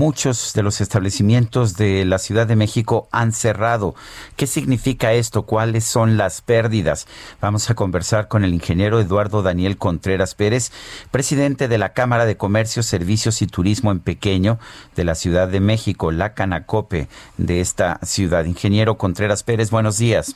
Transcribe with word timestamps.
Muchos 0.00 0.54
de 0.54 0.62
los 0.62 0.80
establecimientos 0.80 1.76
de 1.76 2.06
la 2.06 2.16
Ciudad 2.16 2.46
de 2.46 2.56
México 2.56 3.06
han 3.12 3.32
cerrado. 3.32 3.94
¿Qué 4.34 4.46
significa 4.46 5.12
esto? 5.12 5.42
¿Cuáles 5.42 5.84
son 5.84 6.16
las 6.16 6.40
pérdidas? 6.40 7.06
Vamos 7.42 7.68
a 7.68 7.74
conversar 7.74 8.26
con 8.26 8.42
el 8.42 8.54
ingeniero 8.54 8.98
Eduardo 8.98 9.42
Daniel 9.42 9.76
Contreras 9.76 10.34
Pérez, 10.34 10.72
presidente 11.10 11.68
de 11.68 11.76
la 11.76 11.92
Cámara 11.92 12.24
de 12.24 12.38
Comercio, 12.38 12.82
Servicios 12.82 13.42
y 13.42 13.46
Turismo 13.46 13.90
en 13.90 14.00
Pequeño 14.00 14.58
de 14.96 15.04
la 15.04 15.14
Ciudad 15.14 15.48
de 15.48 15.60
México, 15.60 16.12
la 16.12 16.32
Canacope 16.32 17.06
de 17.36 17.60
esta 17.60 18.00
ciudad. 18.02 18.46
Ingeniero 18.46 18.96
Contreras 18.96 19.42
Pérez, 19.42 19.70
buenos 19.70 19.98
días. 19.98 20.34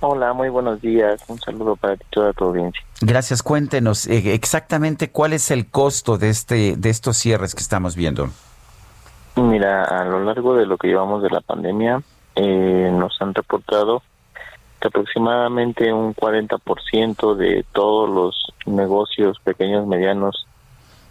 Hola, 0.00 0.32
muy 0.32 0.48
buenos 0.48 0.80
días. 0.80 1.24
Un 1.28 1.40
saludo 1.40 1.74
para 1.74 1.96
toda 2.10 2.32
tu 2.32 2.44
audiencia. 2.44 2.82
Gracias. 3.00 3.42
Cuéntenos 3.42 4.06
eh, 4.06 4.32
exactamente 4.32 5.10
cuál 5.10 5.32
es 5.32 5.50
el 5.50 5.68
costo 5.68 6.18
de 6.18 6.28
este 6.28 6.76
de 6.76 6.90
estos 6.90 7.16
cierres 7.16 7.54
que 7.54 7.62
estamos 7.62 7.96
viendo. 7.96 8.28
Mira, 9.34 9.84
a 9.84 10.04
lo 10.04 10.24
largo 10.24 10.54
de 10.54 10.66
lo 10.66 10.76
que 10.78 10.88
llevamos 10.88 11.22
de 11.22 11.30
la 11.30 11.40
pandemia, 11.40 12.02
eh, 12.36 12.90
nos 12.92 13.20
han 13.20 13.34
reportado 13.34 14.02
que 14.80 14.88
aproximadamente 14.88 15.92
un 15.92 16.14
40% 16.14 17.34
de 17.34 17.64
todos 17.72 18.08
los 18.08 18.44
negocios 18.66 19.38
pequeños, 19.40 19.86
medianos 19.86 20.46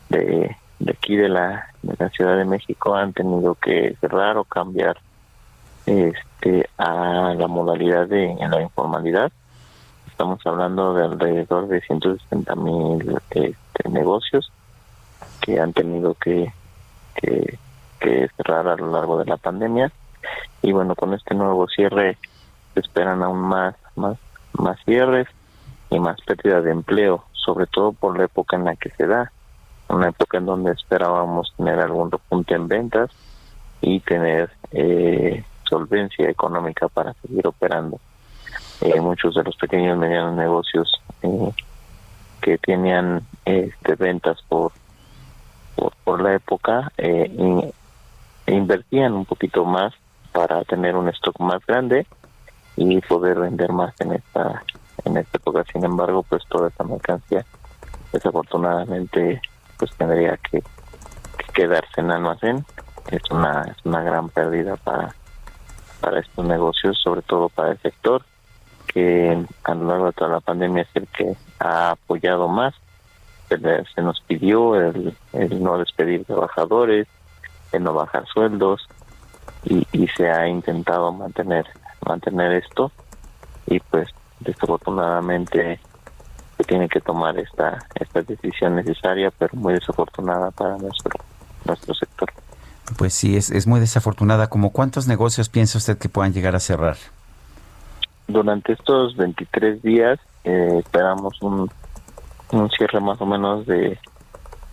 de, 0.09 0.55
de 0.80 0.91
aquí 0.91 1.17
de 1.17 1.27
la, 1.27 1.67
de 1.81 1.95
la 1.99 2.09
Ciudad 2.09 2.38
de 2.38 2.45
México 2.45 2.95
han 2.95 3.11
tenido 3.11 3.55
que 3.55 3.97
cerrar 3.99 4.38
o 4.38 4.45
cambiar 4.45 4.97
este 5.85 6.27
a 6.77 7.33
la 7.38 7.47
modalidad 7.47 8.07
de 8.07 8.35
la 8.39 8.61
informalidad. 8.61 9.31
Estamos 10.07 10.39
hablando 10.45 10.93
de 10.93 11.03
alrededor 11.03 11.67
de 11.67 11.81
160 11.81 12.55
mil 12.55 13.17
este, 13.30 13.55
negocios 13.89 14.52
que 15.41 15.59
han 15.59 15.73
tenido 15.73 16.15
que, 16.15 16.52
que, 17.15 18.30
cerrar 18.38 18.67
a 18.67 18.75
lo 18.75 18.91
largo 18.91 19.17
de 19.19 19.25
la 19.25 19.38
pandemia. 19.38 19.91
Y 20.61 20.71
bueno, 20.71 20.95
con 20.95 21.13
este 21.13 21.35
nuevo 21.35 21.67
cierre 21.67 22.17
se 22.73 22.80
esperan 22.80 23.23
aún 23.23 23.39
más, 23.39 23.75
más, 23.95 24.17
más 24.53 24.77
cierres 24.85 25.27
y 25.89 25.99
más 25.99 26.19
pérdida 26.21 26.61
de 26.61 26.71
empleo, 26.71 27.25
sobre 27.33 27.67
todo 27.67 27.91
por 27.91 28.17
la 28.17 28.25
época 28.25 28.55
en 28.55 28.65
la 28.65 28.75
que 28.75 28.89
se 28.91 29.05
da, 29.05 29.31
una 29.89 30.09
época 30.09 30.38
en 30.38 30.45
donde 30.45 30.71
esperábamos 30.71 31.53
tener 31.58 31.80
algún 31.80 32.11
repunte 32.11 32.55
en 32.55 32.67
ventas 32.67 33.09
y 33.81 33.99
tener 34.02 34.49
eh, 34.71 35.43
solvencia 35.67 36.29
económica 36.29 36.87
para 36.87 37.13
seguir 37.21 37.45
operando. 37.47 37.99
Eh, 38.81 38.99
muchos 39.01 39.35
de 39.35 39.43
los 39.43 39.55
pequeños 39.55 39.95
y 39.95 39.99
medianos 39.99 40.35
negocios 40.35 40.91
eh, 41.23 41.51
que 42.41 42.57
tenían 42.59 43.25
este, 43.45 43.95
ventas 43.95 44.37
por, 44.47 44.71
por, 46.03 46.21
la 46.21 46.35
época 46.35 46.91
eh, 46.97 47.71
invertían 48.45 49.13
un 49.13 49.25
poquito 49.25 49.65
más 49.65 49.93
para 50.31 50.63
tener 50.63 50.95
un 50.95 51.09
stock 51.09 51.39
más 51.39 51.65
grande 51.65 52.05
y 52.75 53.02
poder 53.02 53.39
vender 53.39 53.71
más 53.71 53.99
en 53.99 54.13
esta 54.13 54.63
en 55.05 55.17
esta 55.17 55.37
época. 55.37 55.63
Sin 55.71 55.83
embargo, 55.83 56.23
pues 56.23 56.43
toda 56.47 56.69
esta 56.69 56.83
mercancía 56.83 57.45
desafortunadamente 58.11 59.42
pues 59.77 59.92
tendría 59.97 60.37
que, 60.37 60.61
que 60.61 61.53
quedarse 61.53 62.02
en 62.02 62.11
almacén. 62.11 62.65
Es 63.11 63.21
una, 63.31 63.63
es 63.63 63.86
una 63.86 64.02
gran 64.02 64.30
pérdida 64.30 64.75
para 64.75 65.15
para 66.07 66.21
estos 66.21 66.45
negocios, 66.45 66.97
sobre 67.03 67.21
todo 67.21 67.49
para 67.49 67.71
el 67.71 67.77
sector, 67.79 68.23
que 68.87 69.45
a 69.65 69.75
lo 69.75 69.89
largo 69.89 70.05
de 70.05 70.13
toda 70.13 70.29
la 70.29 70.39
pandemia 70.39 70.83
es 70.83 70.89
el 70.93 71.05
que 71.07 71.35
ha 71.59 71.91
apoyado 71.91 72.47
más. 72.47 72.73
Se, 73.49 74.01
nos 74.01 74.21
pidió 74.21 74.75
el, 74.75 75.13
no 75.61 75.77
despedir 75.77 76.23
trabajadores, 76.23 77.07
el 77.73 77.83
no 77.83 77.93
bajar 77.93 78.25
sueldos 78.27 78.87
y, 79.65 79.85
y 79.91 80.07
se 80.15 80.29
ha 80.29 80.47
intentado 80.47 81.11
mantener 81.11 81.65
mantener 82.05 82.53
esto 82.53 82.89
y 83.65 83.81
pues 83.81 84.07
desafortunadamente 84.39 85.77
se 86.55 86.63
tiene 86.63 86.87
que 86.87 87.01
tomar 87.01 87.37
esta 87.37 87.79
esta 87.95 88.21
decisión 88.21 88.75
necesaria 88.75 89.29
pero 89.37 89.53
muy 89.55 89.73
desafortunada 89.73 90.51
para 90.51 90.77
nuestro 90.77 91.11
nuestro 91.65 91.93
sector. 91.93 92.31
Pues 92.95 93.14
sí, 93.14 93.36
es, 93.36 93.52
es 93.52 93.67
muy 93.67 93.80
desafortunada. 93.80 94.48
¿Como 94.48 94.71
cuántos 94.71 95.08
negocios 95.08 95.49
piensa 95.49 95.77
usted 95.77 95.98
que 95.98 96.08
puedan 96.08 96.33
llegar 96.33 96.55
a 96.55 96.59
cerrar? 96.59 96.95
Durante 98.27 98.73
estos 98.73 99.15
23 99.17 99.81
días 99.81 100.20
eh, 100.43 100.80
esperamos 100.80 101.42
un, 101.42 101.70
un 102.52 102.70
cierre 102.71 102.99
más 102.99 103.20
o 103.20 103.25
menos 103.25 103.65
de, 103.65 103.99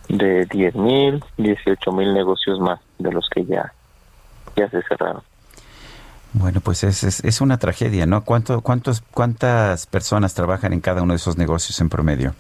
de 0.09 0.47
10 0.47 0.75
mil, 0.77 1.25
18 1.39 1.93
mil 1.93 2.15
negocios 2.15 2.61
más 2.61 2.81
de 2.99 3.13
los 3.13 3.29
que 3.29 3.45
ya, 3.45 3.73
ya 4.57 4.69
se 4.71 4.83
cerraron. 4.83 5.23
Bueno, 6.33 6.61
pues 6.61 6.83
es, 6.83 7.05
es, 7.05 7.23
es 7.25 7.41
una 7.41 7.59
tragedia, 7.59 8.07
¿no? 8.07 8.25
¿Cuánto, 8.25 8.61
cuántos, 8.61 9.03
¿Cuántas 9.03 9.87
personas 9.87 10.35
trabajan 10.35 10.73
en 10.73 10.81
cada 10.81 11.03
uno 11.03 11.13
de 11.13 11.19
esos 11.19 11.39
negocios 11.39 11.81
en 11.81 11.89
promedio? 11.89 12.35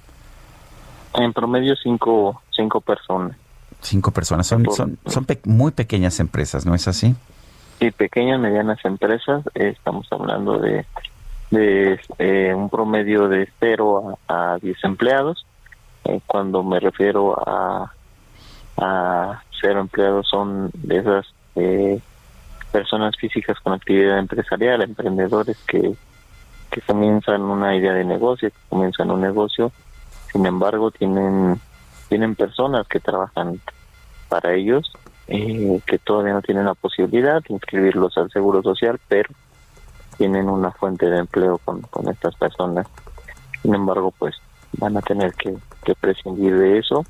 En 1.14 1.32
promedio 1.32 1.76
cinco, 1.76 2.42
cinco 2.50 2.80
personas. 2.80 3.36
Cinco 3.84 4.12
personas. 4.12 4.46
Son, 4.46 4.64
son, 4.72 4.98
son 5.04 5.26
muy 5.44 5.70
pequeñas 5.70 6.18
empresas, 6.18 6.64
¿no 6.64 6.74
es 6.74 6.88
así? 6.88 7.14
Sí, 7.78 7.90
pequeñas, 7.90 8.40
medianas 8.40 8.82
empresas. 8.82 9.44
estamos 9.52 10.06
hablando 10.10 10.58
de, 10.58 10.86
de 11.50 12.00
eh, 12.18 12.54
un 12.54 12.70
promedio 12.70 13.28
de 13.28 13.46
cero 13.60 14.18
a, 14.26 14.56
diez 14.62 14.82
empleados. 14.84 15.44
Eh, 16.04 16.18
cuando 16.26 16.62
me 16.62 16.80
refiero 16.80 17.38
a, 17.46 17.92
a 18.78 19.42
cero 19.60 19.80
empleados 19.80 20.28
son 20.30 20.70
de 20.72 20.98
esas 20.98 21.26
eh, 21.56 22.00
personas 22.72 23.14
físicas 23.18 23.60
con 23.60 23.74
actividad 23.74 24.18
empresarial, 24.18 24.80
emprendedores 24.80 25.58
que, 25.66 25.94
que 26.70 26.80
comienzan 26.80 27.42
una 27.42 27.76
idea 27.76 27.92
de 27.92 28.04
negocio, 28.04 28.48
que 28.48 28.68
comienzan 28.70 29.10
un 29.10 29.20
negocio, 29.20 29.72
sin 30.32 30.46
embargo 30.46 30.90
tienen 30.90 31.60
tienen 32.08 32.34
personas 32.34 32.86
que 32.86 33.00
trabajan 33.00 33.60
para 34.34 34.52
ellos, 34.52 34.90
eh, 35.28 35.80
que 35.86 35.96
todavía 36.00 36.32
no 36.32 36.42
tienen 36.42 36.64
la 36.64 36.74
posibilidad 36.74 37.40
de 37.40 37.54
inscribirlos 37.54 38.18
al 38.18 38.32
Seguro 38.32 38.64
Social, 38.64 38.98
pero 39.06 39.30
tienen 40.18 40.48
una 40.48 40.72
fuente 40.72 41.08
de 41.08 41.18
empleo 41.18 41.58
con, 41.58 41.86
estas 42.08 42.34
personas. 42.34 42.88
Sin 43.62 43.76
embargo, 43.76 44.12
pues 44.18 44.34
van 44.72 44.96
a 44.96 45.02
tener 45.02 45.34
que, 45.34 45.56
prescindir 46.00 46.58
de 46.58 46.78
eso 46.78 47.04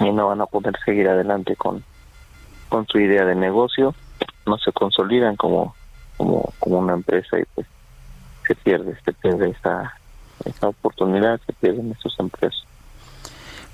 y 0.00 0.10
no 0.12 0.28
van 0.28 0.42
a 0.42 0.46
poder 0.46 0.74
seguir 0.84 1.08
adelante 1.08 1.56
con, 1.56 1.82
con 2.68 2.86
su 2.88 2.98
idea 2.98 3.24
de 3.24 3.34
negocio, 3.34 3.94
no 4.44 4.58
se 4.58 4.70
consolidan 4.72 5.36
como, 5.36 5.74
como, 6.18 6.52
como 6.58 6.78
una 6.78 6.92
empresa 6.92 7.38
y 7.38 7.44
pues 7.54 7.66
se 8.46 8.54
pierde, 8.54 8.98
se 9.02 9.14
pierde 9.14 9.48
esa, 9.48 9.94
esa 10.44 10.68
oportunidad, 10.68 11.40
se 11.46 11.54
pierden 11.54 11.90
esos 11.98 12.14
empleos. 12.20 12.66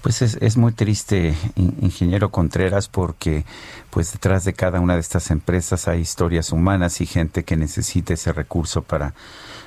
Pues 0.02 0.22
es, 0.22 0.36
es, 0.40 0.56
muy 0.56 0.72
triste, 0.72 1.34
ingeniero 1.56 2.30
Contreras, 2.30 2.88
porque 2.88 3.44
pues 3.90 4.12
detrás 4.12 4.44
de 4.44 4.52
cada 4.52 4.80
una 4.80 4.94
de 4.94 5.00
estas 5.00 5.30
empresas 5.30 5.88
hay 5.88 6.00
historias 6.00 6.52
humanas 6.52 7.00
y 7.00 7.06
gente 7.06 7.42
que 7.42 7.56
necesita 7.56 8.14
ese 8.14 8.32
recurso 8.32 8.82
para 8.82 9.14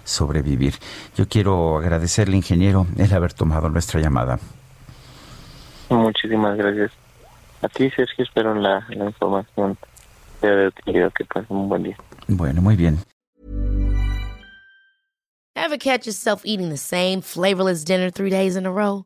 sobrevivir. 0.06 0.75
Yo 1.16 1.28
quiero 1.28 1.78
agradecerle, 1.78 2.38
ingeniero, 2.38 2.88
el 2.98 3.13
haber 3.13 3.33
tomado 3.33 3.69
nuestra 3.69 4.00
llamada. 4.00 4.39
Muchísimas 5.89 6.57
gracias. 6.57 6.92
A 7.62 7.68
ti, 7.68 7.89
Sergio, 7.92 8.24
espero 8.24 8.56
la, 8.56 8.86
la 8.89 9.06
información 9.06 9.77
sea 10.39 10.51
de 10.51 10.68
utilidad. 10.68 11.12
Que 11.13 11.25
pasen 11.25 11.57
un 11.57 11.69
buen 11.69 11.84
día. 11.84 11.98
Bueno, 12.27 12.62
muy 12.62 12.75
bien. 12.75 13.00
Ever 15.56 15.77
catch 15.77 16.06
yourself 16.06 16.42
eating 16.44 16.69
the 16.69 16.77
same 16.77 17.22
flavorless 17.22 17.84
dinner 17.84 18.10
three 18.10 18.30
days 18.30 18.56
in 18.56 18.66
a 18.66 18.72
row? 18.72 19.06